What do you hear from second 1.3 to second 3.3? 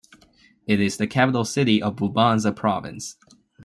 city of Bubanza Province.